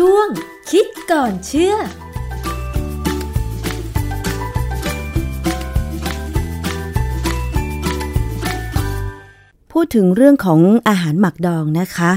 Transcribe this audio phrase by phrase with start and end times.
[0.00, 0.28] ช่วง
[0.70, 1.74] คิดก่อนเชื่อ
[9.72, 12.12] พูดถึงเรื่องของอาหารหมักดองนะคะ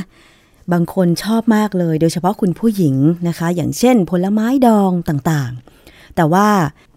[0.72, 2.96] บางคนชอบมากเลย โดยเฉพาะคุณผู้หญิง
[3.28, 6.48] นะคะ อย่างเช่น ผลไม้ดองต่างๆ แต่ว่า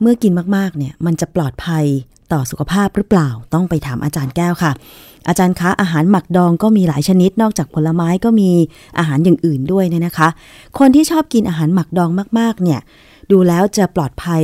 [0.00, 1.86] เมื่อกินมากๆเนี่ยมันจะปลอดภัย
[2.32, 4.72] ต่อสุขภาพหรือเปล่าต้องไปถามอาจารย์แก้วค่ะ
[5.28, 8.50] อาจารย์คะอาหารหมักดองก็มีหลายชนิด นอกจากผลไม้ก็มี
[8.98, 10.28] อาหารอย่างอื่นด้วยเนี่ยนะคะ
[10.78, 12.80] คนที่ชอบกินอาหารหมักดองมากๆ เนี่ย
[13.30, 14.42] ดูแล้วจะปลอดภัย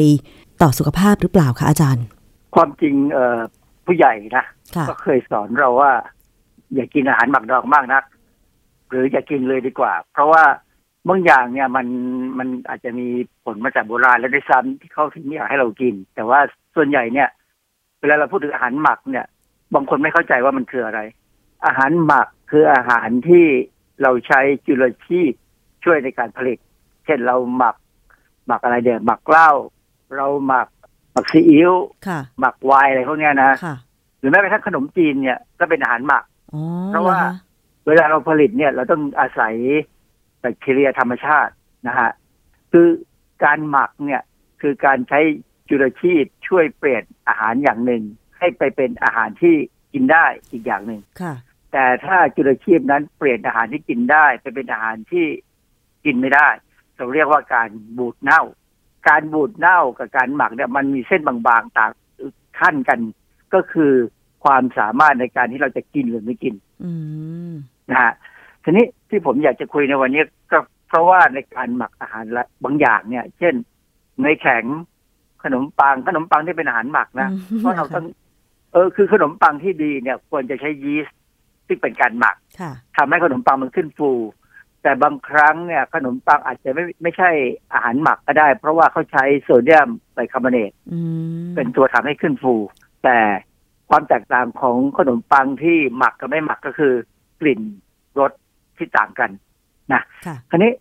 [0.63, 2.05] ต่อสุขภาพหรือเปล่าคะอาจารย์
[2.55, 3.39] ความจริงเอ่อ
[3.87, 4.45] ผู้ใหญ่นะ
[4.77, 5.93] ค่ะก็เคยสอนเราว่า
[6.75, 8.05] อย่ากินอาหารหมักดองมากนัก
[8.89, 10.45] หรืออย่ากินเลยดีกว่า เพราะว่า
[11.09, 11.87] บางอย่างเนี่ยมัน
[12.39, 13.07] มันอาจจะมี
[13.45, 16.41] ผลมาจากโบราณแล้วด้วยซ้ำที่เขาถึงไม่อยากให้เรากิน แต่ว่า
[16.77, 17.36] ส่วนใหญ่เนี่ยเว
[18.11, 19.27] ลาเราพูดถึงอาหารหมักเนี่ย
[19.75, 21.01] บางคนไม่เข้าใจว่ามันคืออะไร
[21.67, 23.47] อาหารหมักคืออาหารที่
[24.03, 25.33] เราใช้จุลชีพ
[25.85, 26.59] ช่วยในการผลิต
[27.05, 27.77] เช่นเราหมัก
[28.47, 29.51] หมักอะไรเดี๋ยวหมักเหล้า
[30.17, 30.69] เราหมัก
[31.13, 31.73] หมักซีอิ๊ว
[32.07, 33.77] ค่ะหมักไวน์อะไรพวกเนี้ยนะค่ะ
[34.19, 37.35] หรือแม้กระทั่งขนมจีนเนี่ยก็เป็นอาหารหมักอ๋อเพราะว่าหอค
[37.87, 39.55] เวลาเราผลิตเนี่ย เราต้องอาศัย
[40.41, 41.53] แบคทีเรียธรรมชาติ
[41.89, 42.11] นะฮะ
[42.73, 42.89] คือ
[43.45, 44.23] การหมักเนี่ย
[44.61, 45.21] คือการใช้
[45.69, 48.03] จุลชีพช่วยเปลี่ยนอาหารอย่างหนึ่ง
[48.39, 49.55] ให้ไปเป็นอาหารที่
[49.93, 51.35] กินได้อีกอย่างหนึ่งค่ะ
[51.73, 55.27] แต่ถ้าจุลชีพนั้นเปลี่ยนอาหารที่กินได้ ไปเป็นอาหารที่
[56.05, 56.49] กินไม่ได้
[56.97, 58.43] เราเรียกว่าการบูดเน่า
[59.09, 61.91] การบูดเน่ากับการหมักเนี่ยมันมีเส้นบางๆต่าง
[62.59, 63.01] ขั้นกัน
[63.55, 63.93] ก็คือ
[64.45, 66.93] ความสามารถในการที่เราจะกินหรือไม่กินอื
[67.51, 67.53] ม
[67.91, 68.13] นะฮะ
[68.65, 70.23] ทีนี้ที่ผมอยากจะคุยในวันนี้
[70.53, 70.59] ก็
[70.89, 73.55] เพราะว่าในการหมักอาหารละบางอย่างเนี่ย เช่น
[74.21, 74.65] เนยแข็ง
[75.47, 78.05] ขนมปังขนมปังที่เป็นอาหารหมักนะอืมเพราะเราต้อง
[78.73, 81.17] เออคือขนมปังที่ดีเนี่ยควรจะใช้ยีสต์
[81.67, 84.11] ซึ่งเป็นการหมักค่ะทำให้ขนมปังมันขึ้นฟู
[84.83, 87.31] แต่บางครั้งเนี่ย ขนมปังอาจจะไม่ไม่ใช่
[87.73, 91.01] อาหารหมักก็ได้ เพราะว่าเขาใช้โซเดียมไบคาร์บอเนตอื
[91.43, 92.55] มเป็นตัวทำให้ขึ้นฟู
[93.05, 93.19] แต่
[93.91, 96.93] ความแตกต่างของขนมปังที่หมักกับไม่หมักก็คือ
[97.41, 97.61] กลิ่น
[98.19, 98.33] รส
[98.77, 99.31] ที่ต่างกัน
[100.27, 100.73] ค่ะคราวนี้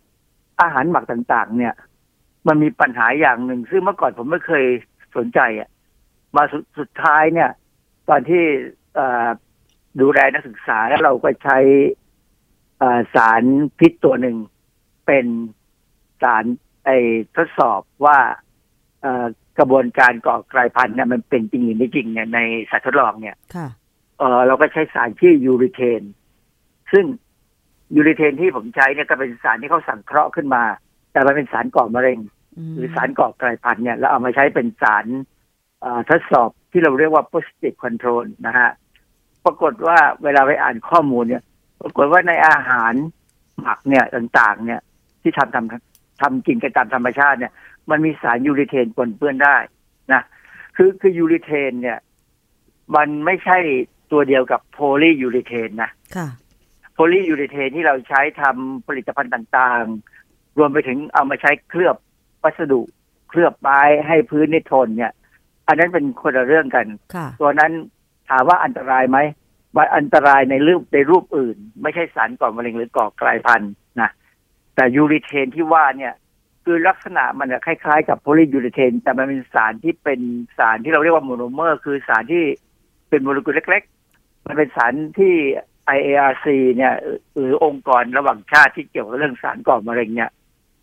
[0.60, 1.74] อาหารหมักต่างๆ เนี่ย
[2.48, 4.64] มันมีปัญหาอย่างหนึ่ง ซึ่งเมื่อก่อนผมไม่เคย
[5.16, 5.68] สนใจอะ
[6.36, 7.50] มาสุดสุดท้ายเนี่ย
[8.08, 8.42] ตอนที่
[8.94, 9.28] เอ่อ
[10.00, 11.58] ดูแลนักศึกษาแล้วเราก็ใช้
[12.78, 13.42] เอ่อสาร
[13.78, 14.36] พิษตัวหนึ่ง
[15.06, 15.26] เป็น
[16.22, 16.44] สาร
[16.84, 16.90] ไอ
[17.36, 18.18] ทดสอบว่า
[19.02, 19.26] เอ่อ
[19.58, 22.40] กระบวนการก่อกลายพันธุ์เนี่ยมันเป็นจริงหรือไม่จริงเนี่ยใน
[22.70, 23.68] สัตว์ทดลองเนี่ยค่ะ
[24.18, 26.02] เออเราก็ใช้สารชื่อยูริเทน
[26.92, 27.04] ซึ่ง
[27.94, 30.62] ยูริเทนที่ผมใช้เนี่ยก็เป็นสารที่เขาสังเคราะห์ขึ้นมา
[31.12, 32.20] แต่มันเป็นสารก่อมะเร็งม
[32.74, 35.06] หรือสารก่อกลายพันธุ์เนี่ยเราเอามาใช้เป็นสาร
[35.80, 38.70] เอ่อทดสอบที่เราเรียกว่า positive control นะฮะ
[39.44, 41.42] ปรากฏว่าเวลาไปอ่านข้อมูลเนี่ย
[41.82, 42.94] ปรากฏว่าในอาหาร
[43.60, 44.80] หมักเนี่ยต่างๆ เนี่ย
[45.22, 47.52] ที่ทำทำทำกินกันตามธรรมชาติเนี่ย
[47.90, 49.56] มันมีสารยูริเทนปนเปื้อนได้
[50.12, 50.22] นะ
[50.76, 51.98] คือคือยูริเทน เนี่ย
[52.96, 53.58] มันไม่ใช่
[54.12, 56.28] ตัวเดียวกับโพลียูริเทนนะค่ะ
[56.92, 61.96] โพลียูริเทนที่เราใช้ทำผลิตภัณฑ์ต่างๆ รวมไปถึงเอามาใช้เคลือบ
[62.46, 62.80] วัสดุ
[63.28, 65.12] เคลือบไม้ให้พื้นนี่ทนเนี่ย
[65.66, 67.72] อันนั้นเป็นคนละเรื่องกันค่ะตัวนั้น
[68.28, 69.18] ถามว่าอันตรายไหม
[69.76, 74.10] มันอันตรายในรูปในรูปอื่น ไม่ใช่สารก่อมะเร็งหรือก่อกลายพันธุ์นะ
[74.74, 76.14] แต่ยูรีเทนที่ว่าเนี่ย
[76.64, 80.20] คือลักษณะมันจะคล้ายๆ กับโพลียูรีเทน แต่มันเป็นสารที่เป็น
[80.58, 82.44] สารที่เราเรียกว่าโมโนเมอร์ คือสารที่
[83.08, 83.82] เป็นโมเลกุลเล็ก
[84.14, 85.34] ๆ มันเป็นสารที่
[85.96, 86.46] IARC
[86.76, 86.94] เนี่ย
[87.36, 90.30] หรือองค์กรระหว่างชาติที่เกี่ยวกับเรื่องสารก่อมะเร็งเนี่ย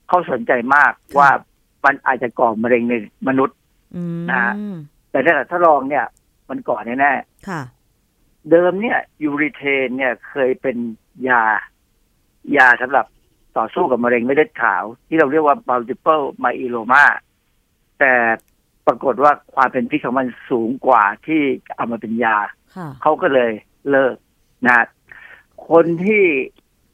[0.07, 1.29] เขาสนใจมากว่า
[1.85, 2.93] มันอาจจะก่อมะเร็งใน
[3.27, 3.57] มนุษย์
[3.95, 4.53] อืมนะ
[5.11, 6.05] แต่ในทดลองเนี่ย
[6.49, 7.61] มันก่อแน่ๆค่ะ
[8.49, 10.77] เดิมเนี่ย ยูริเทนเนี่ยเคยเป็น
[11.29, 11.43] ยา
[12.57, 13.05] ยาสำหรับ
[13.57, 17.05] ต่อสู้กับมะเร็งเม็ดเลือดขาว ที่เราเรียกว่า multiple myeloma
[17.99, 18.13] แต่
[18.87, 21.41] ปรากฏว่าความเป็นพิษของมันสูงกว่าที่
[21.75, 22.37] เอามาเป็นยา
[22.75, 23.51] ค่ะเขาก็เลย
[23.89, 24.15] เลิก
[24.65, 24.85] นะ
[25.69, 26.25] คนที่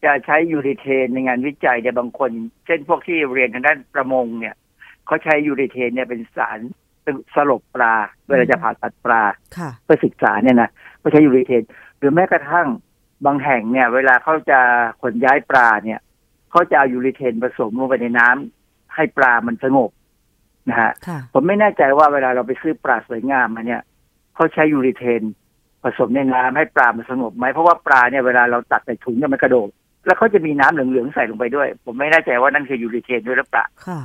[0.04, 2.32] จะใช้ยูริเทนในงานวิจัยเนี่ยบางคน
[2.66, 4.56] เช่นพวกที่เรียนทางด้านประมงเนี่ย
[5.10, 6.60] เขาใช้ยูริเทนเนี่ยเป็นสาร
[7.36, 7.94] สลบปลา
[8.28, 9.22] เวลาจะผ่าตัดปลา
[9.58, 10.70] ค่ะเพื่อศึกษาเนี่ยนะ
[11.02, 11.64] ก็ใช้ยูริเทน
[11.98, 12.68] หรือแม้กระทั่ง
[13.26, 14.60] บางแห่งเนี่ย เวลาเขาจะ
[15.02, 16.00] ขนย้ายปลาเนี่ย
[16.52, 19.90] เขาจะเอายูริเทนผสมลงไปในน้ำให้ปลามันสงบ
[20.70, 23.82] นะฮะค่ะผมไม่แน่ใจว่าเวลาเราไปซื้อปลาสวยงามมาเนี่ย
[24.36, 25.22] เขาใช้ยูริเทน
[25.84, 29.70] ผสมในน้ำให้ปลามันสงบไหมเพราะว่าปลาเนี่ยเวลาเราตักใส่ถุงเนี่ยมันกระโดด
[30.06, 34.00] แล้วเขาจะมีน้ำเหลืองๆใส่ลงไปด้วย ผมไม่แน่ใจว่านั่นคือยูริเทนด้วยหรือเปล่าค่ะ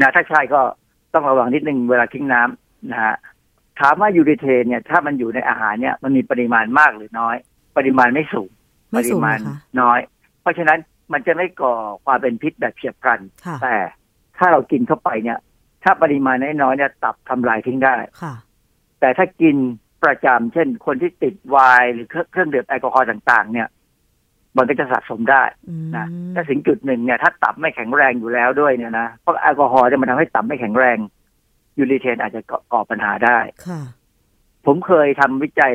[0.00, 0.60] นะถ้าใช่ก็
[1.14, 3.16] ต้องระวังนิดนึงเวลาทิ้งน้ำนะฮะ
[3.80, 7.36] ถามว่ายูริเทนเนี่ยถ้ามันอยู่ในอาหารเนี่ยมันมีปริมาณมากหรือน้อย
[7.76, 8.52] ปริมาณไม่สูงป
[8.92, 9.98] ไม่ริสูงมาณนะคะน้อย
[10.40, 10.78] เพราะฉะนั้น
[11.12, 11.74] มันจะไม่ก่อ
[12.04, 13.76] ความเป็นพิษแบบเฉียบพลันค่ะแต่
[14.38, 15.38] ถ้าเรากินเข้าไปเนี่ย
[15.84, 18.34] ถ้าปริมาณน้อยๆเนี่ยตับทำลายทิ้งได้ค่ะ
[19.00, 19.56] แต่ถ้ากิน
[20.04, 23.68] ประจำเช่น คนที่ติดไวน์หรือเครื่องเครื่องดื่มแอลกอฮอล์ต่าง ๆ เนี่ย
[24.56, 30.98] มันก็จะสะสมได้อืมนะถ้าถึงจุดหนึ่งเนี่ยถ้าตับไม่แข็งแรงอยู่แล้วด้วยเนี่ยนะเพราะแอลกอฮอล์เนี่ยมันทำให้ตับไม่แข็งแรง
[31.78, 33.80] ยูริเทนอาจจะก่อก่อปัญหาได้ค่ะ
[34.66, 35.74] ผมเคยทำวิจัย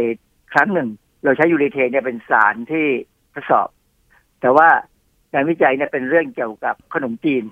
[0.53, 0.89] ครั้งหนึ่ง
[1.23, 2.85] เราใช้ยูริเทนเนี่ยเป็นสารที่
[3.33, 3.67] ทดสอบ
[4.41, 4.67] แต่ว่า
[5.33, 7.43] งานวิจัยเนี่ยเป็นเรื่องเกี่ยวกับขนมจีน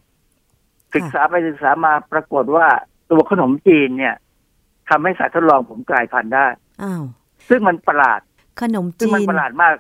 [0.96, 2.68] ศึกษาไปศึกษามาปรากฏว่า
[3.12, 4.16] ตัวขนมจีนเนี่ย
[4.90, 6.48] ทำให้สารทดลองผมกลายพันธุ์ได้
[6.84, 7.04] อ้าว
[7.50, 8.22] ซึ่งมันประหลาด
[8.62, 9.76] ขนมซึ่งจีมันนประหลาดมาก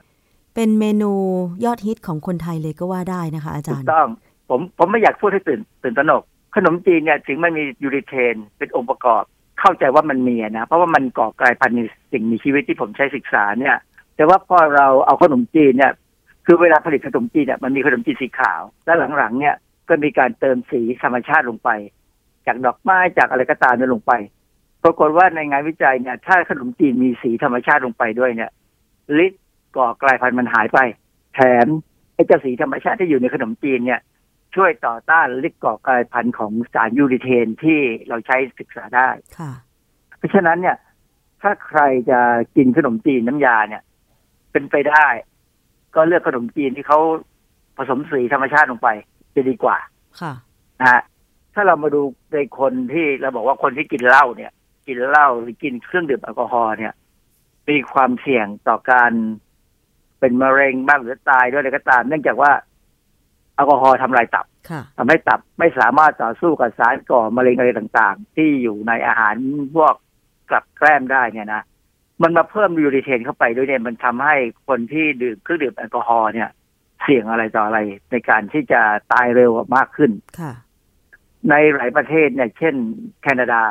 [0.59, 1.11] เป็นเมนู
[1.65, 4.07] ยอดฮิตของคนไทยเลยก็ว่าได้นะคะ อาจารย์ถูกต้อง
[4.49, 6.23] ผมผมไม่อยากพูดให้ตื่นตื่นตระหนก
[6.55, 9.23] ขนมจีนเนี่ยถึงมันมียูริเทนเป็นองค์ประกอบ
[9.59, 11.81] เข้าใจว่ามันมีนะ เพราะว่ามันก่อกลายพันธุ์ใน
[12.11, 13.75] สิ่งมีชีวิตที่ผมใช้ศึกษาเนี่ย
[14.15, 15.93] แต่ว่าพอเราเอาขนมจีนเนี่ย
[16.45, 19.55] คือเวลาผลิตขนมจีนเนี่ยมันมีขนมจีนสีขาว แล้วหลังๆ เนี่ย
[19.89, 21.69] ก็มีการเติมสีธรรมชาติลงไป
[22.47, 24.13] จากดอกไม้จากอะไรก็ตามเนี่ยลงไป
[24.83, 28.51] ปรากฏว่าในงานวิจัยเนี่ย ถ้าขนมจีนมีสีธรรมชาติลงไปด้วยเนี่ย
[29.25, 29.43] ฤทธิ์
[29.77, 30.79] ก่อกลายพันธุ์มันหายไป
[31.35, 31.67] แถม
[32.15, 34.01] ไอ้เจ้าสีธรรมชาติที่อยู่ในขนมจีนเนี่ย
[34.55, 39.51] ช่วยต่อต้านฤทธิ์ก่อกลายพันธุ์ของสารยูริเทนที่เราใช้ศึกษาได้ค่ะ
[40.17, 40.77] เพราะฉะนั้นเนี่ย
[41.41, 42.19] ถ้าใครจะ
[42.55, 43.83] กินขนมจีนน้ำยาเนี่ย
[44.51, 45.07] เป็นไปได้
[45.95, 46.99] ก็เลือกขนมจีนที่เขา
[47.77, 48.89] ผสมสีธรรมชาติลงไป
[49.35, 49.77] จะดีกว่า
[50.21, 50.33] ค่ะ
[50.79, 51.01] นะฮะ
[51.53, 52.01] ถ้าเรามาดู
[52.33, 54.51] ในคนที่เราบอกว่าคนที่กินเหล้าเนี่ย
[54.87, 56.93] กินเหล้าหรือกินเครื่องดื่มแอลกอฮอล์เนี่ย
[57.69, 59.11] มีความเสี่ยงต่อการ
[60.19, 62.51] เป็นมะเร็งบ้างหรือตายด้วยอะไรก็ตาม เนื่องจากว่า
[63.55, 69.35] แอลกอฮอล์ทำลายตับค่ะทำให้ตับไม่สามารถต่อสู้กับสารก่อมะเร็งอะไรต่างๆ ที่อยู่ในอาหาร
[69.75, 69.93] พวก
[70.49, 71.63] กลับแกล้มได้เนี่ยนะ
[72.21, 74.35] มันมาเพิ่มยูริเทนเข้าไปด้วยเนี่ยมันทำให้
[74.67, 76.49] คนที่ดื่มเครื่องดื่มแอลกอฮอล์เนี่ย
[77.01, 77.79] เสี่ยงอะไรต่ออะไร
[78.11, 78.81] ในการที่จะ
[79.13, 80.53] ตายเร็วมากขึ้นค่ะ
[81.49, 82.75] ในหลายประเทศเนี่ย เช่น
[83.21, 83.61] แคนาดา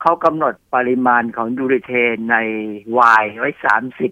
[0.00, 2.36] เขากำหนดปริมาณของยูริเทนใน
[2.92, 4.10] ไวน์ไว้สามสิบ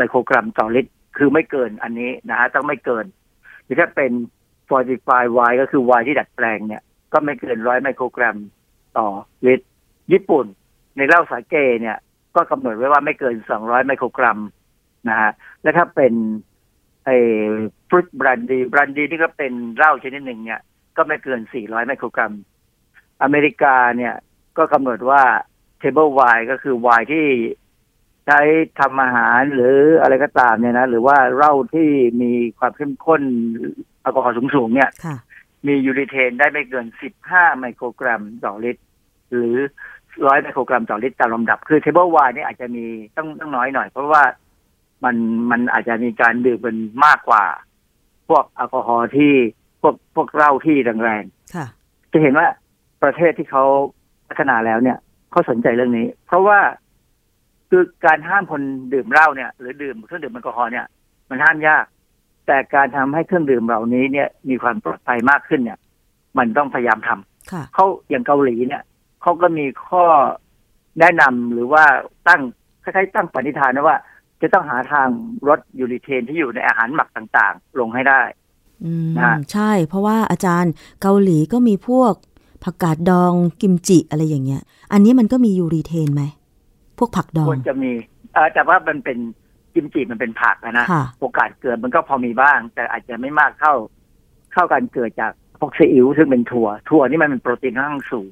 [0.00, 3.06] ไมโครกรัมต่อลิตร คือไม่เกินอันนี้นะฮะต้องไม่เกิน
[3.64, 4.12] หรือถ้าเป็น
[4.68, 6.82] fortified wine ก็คือไวน์ที่ดัดแปลงเนี่ย
[7.12, 8.36] ก็ไม่เกินร้อยไมโครกรัม
[8.98, 9.08] ต่อ
[9.46, 9.66] ลิตร
[10.12, 10.46] ญี่ปุ่น
[10.96, 11.98] ในเหล้าสาเกเนี่ย
[12.34, 14.38] ก็กำหนดไว้ว่าไม่เกินสองร้อยไมโครกรัม
[15.08, 15.30] นะฮะ
[15.62, 16.12] และถ้าเป็น
[17.04, 17.16] ไอ้
[17.88, 20.60] ฟรุตบรันดีบรันดีที่ก็เป็นเหล้าชนิดหนึ่งเนี่ย
[20.96, 22.32] ก็ไม่เกิน400ไมโครกรัม
[23.22, 24.14] อเมริกาเนี่ย
[24.58, 25.22] ก็กำหนดว่า
[25.82, 27.26] table wine ก็คือไวน์ที่
[28.26, 28.40] ใช้
[28.78, 31.88] ทำอาหารหรืออะไรก็ตามเนี่ยนะหรือว่าเหล้าที่
[32.22, 33.22] มีความเข้มข้น
[34.00, 35.16] แอลกอฮอล์สูงๆเนี่ยค่ะ
[35.66, 36.86] มียูริเทนได้ไม่เกิน
[37.22, 38.82] 15 ไมโครกรัมต่อลิตร
[39.30, 39.54] หรือ
[39.98, 42.84] 100 ไมโครกรัมต่อลิตรตามลำดับ คือ table wine เนี่ยอาจจะมี
[43.16, 44.22] ต้องต้องน้อยหน่อย เพราะว่า
[45.04, 45.16] มัน
[45.50, 47.44] มันอาจจะมีการดื่มเป็นมากกว่า
[48.28, 49.32] พวกแอลกอฮอล์ที่
[49.80, 51.66] พวกพวกเหล้าที่แรงๆค่ะ
[52.12, 52.46] จะเห็นว่า
[53.02, 53.64] ประเทศที่เขา
[54.28, 54.98] พัฒนาแล้วเนี่ย
[55.30, 56.58] เขาสนใจเรื่องนี้ เพราะว่า
[57.70, 58.62] คือการห้ามคน
[58.92, 60.86] ดื่มเหล้าเนี่ย หรือดื่มเครื่องดื่มแอลกอฮอล์เนี่ย
[61.28, 61.84] มันห้ามยาก
[62.46, 65.78] แต่การทำให้เครื่องดื่มเหล่านี้เนี่ย มีความปลอดภัยมากขึ้นเนี่ย
[66.38, 68.82] มันต้องพยายามทำค่ะเขาอย่างเกาหลีเนี่ย
[69.22, 70.04] เขาก็มีข้อ
[71.00, 71.84] แนะนำหรือว่า
[72.28, 72.42] ตั้ง
[72.82, 73.96] คล้ายๆตั้งปณิธานนะว่า
[74.42, 75.08] จะต้องหาทาง
[75.48, 78.22] ลดยูริเทนที่อยู่ในอาหารหมักต่างๆ ลงให้ได้
[78.84, 80.72] อืมนะใช่ เพราะว่าอาจารย์
[81.02, 82.12] เกาหลีก็มีพวก
[82.64, 84.62] ผักกาดดองกิมจิอะไรอย่างเงี้ย
[84.92, 86.22] อันนี้มันก็มียูรีเทนไหม
[87.00, 87.92] พวกผักดอคงวรจะมี
[88.34, 89.18] เอ่อแต่ว่ามันเป็น
[89.74, 93.74] กิมจิมันเป็นผักอะนะค่ะโอกาสเกิดมันก็พอมีบ้าง แต่อาจจะไม่มากเท่า
[94.52, 98.30] เท่าการเกิดจากพวกซีอิ๊วซึ่งเป็นถั่ว ถั่วนี่มันเป็นโปรตีนค่อนข้างสูง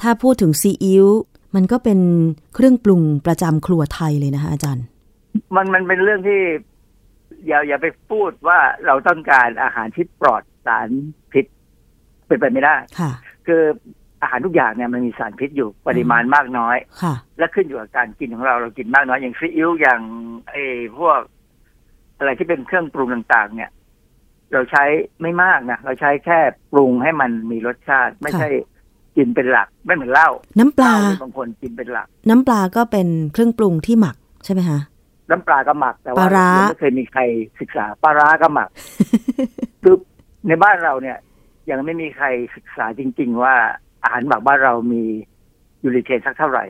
[0.00, 1.06] ถ้าพูดถึงซีอิ๊ว
[1.54, 2.00] มันก็เป็น
[2.54, 4.84] เครื่องปรุงประจำครัวไทยเลยนะคะอาจารย์
[5.56, 6.40] มันมันเป็นเรื่องที่
[7.46, 10.88] อย่าอย่าไปพูดว่าเราต้องการอาหารที่ปลอดสาร
[11.32, 11.44] พิษ
[12.26, 13.12] เป็นไปไม่ได้ ค่ะ
[13.46, 13.62] คือ
[14.22, 20.00] อาหารทุกอย่างเนี่ยมันมีสารพิษอยู่ปริมาณมากน้อยค่ะ และขึ้นอยู่กับการกินของเราเรากินมากน้อยอย่างซีอิ๊วอย่าง
[20.50, 20.64] ไอ้
[20.98, 21.20] พวก
[22.18, 23.70] อะไรที่เป็นเครื่องปรุงต่างๆ เนี่ย
[24.52, 24.84] เราใช้
[25.22, 26.38] ไม่มากนะเราใช้แค่
[26.72, 28.48] ปรุงให้มันมีรสชาติ ไม่ใช่
[29.16, 34.80] กินเป็นหลักไม่เหมือนเหล้าน้ำปลาเหเนี่ยบางคนกินเป็นหลัก น้ำปลาก็เป็นเครื่องปรุงที่หมักใช่ไหมคะ
[35.30, 37.22] น้ำปลาก็หมักแต่ปว่าลาร้ายังไม่เคยมีใคร
[37.60, 38.68] ศึกษาปลาร้าก็หมัก
[39.82, 39.96] คือ
[40.48, 41.18] ในบ้านเราเนี่ย
[41.70, 43.54] ยังไม่มีใครศึกษาจริง ๆ ว่า
[44.06, 45.02] อาหารหมักบ้านเรามี
[45.82, 46.64] ยูริเทนสักเท่าไหร่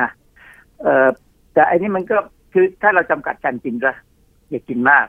[0.00, 0.10] นะ
[0.82, 1.08] เออ
[1.52, 2.16] แต่อันนี้มันก็
[2.52, 3.90] คือถ้าเราจำกัดการกินก็
[4.50, 5.06] อย่ากินมาก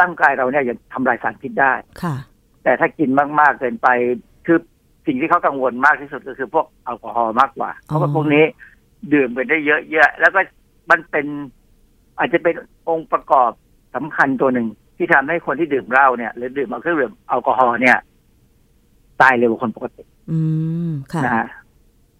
[0.00, 1.72] ร่างกายเราเนี่ยยังทำลายสารพิษได้
[2.02, 2.14] ค่ะ
[2.64, 3.88] แต่ถ้ากินมากๆเกินไป
[4.46, 4.58] คือ
[5.06, 8.44] สิ่งที่เขากังวลมากที่สุดก็คือพวกแอลกอฮอล์มากกว่า เพราะว่าอ๋อพวกนี้
[9.14, 10.40] ดื่มไปได้เยอะๆแล้วก็
[10.90, 11.26] มันเป็น
[12.18, 12.54] อาจจะเป็น
[12.88, 13.50] องค์ประกอบ
[13.94, 17.98] สำคัญตัวหนึ่งที่ที่ทำให้คนที่ดื่มเหล้าเนี่ย หรือดื่มเครื่องดื่มแอลกอฮอล์เนี่ย
[19.20, 20.38] ตายเร็วกว่าคนปกติ อื
[20.88, 21.46] มค่ะนะฮะ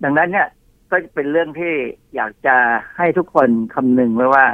[0.04, 0.49] ดังนั้นเนี่ย
[0.90, 1.73] ก็เป็นเรื่องที่
[2.14, 2.56] อยากจะ
[2.97, 4.44] ให้ทุกคนคำนึงไว้ว่า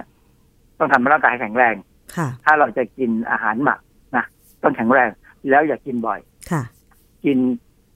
[0.79, 1.75] ต้องทำให้ร่างกายแข็งแรง
[2.17, 3.81] ค่ะ ถ้าเราจะกินอาหารหมัก
[4.17, 4.25] นะ
[4.63, 5.11] ต้องแข็งแรง
[5.51, 6.63] แล้วอย่ากินบ่อย ค่ะ
[7.25, 7.39] กิน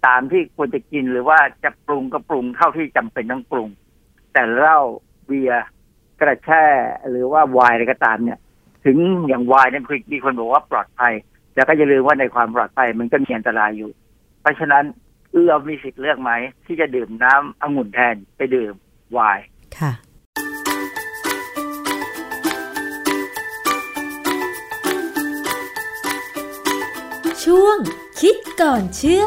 [0.07, 3.69] ตามที่ควรจะกินหรือว่าจะปรุงก็ปรุงเท่าที่จำเป็นต้องปรุง
[4.33, 4.79] แต่เหล้า
[5.27, 5.67] เบียร์
[6.21, 6.65] กระแช่
[7.11, 8.39] หรือว่าไวน์อะไรก็ตามเนี่ย
[8.85, 8.97] ถึง
[9.29, 9.83] อย่างไวน์เนี่ย
[10.13, 11.13] มีคนบอกว่าปลอดภัย
[11.55, 13.91] แต่ก็อย่าลืมว่าในความปลอดภัยมันก็มีอันตรายอยู่
[14.41, 14.85] เพราะฉะนั้น
[15.47, 16.31] เรามีสิทธิ์เลือกไหม
[16.67, 18.75] ที่จะดื่มน้ำองุ่นแทนไปดื่ม
[19.13, 19.45] ไวน์
[19.79, 19.93] ค่ะ
[27.45, 27.79] ช่วง
[28.21, 29.25] คิดก่อนเชื่อ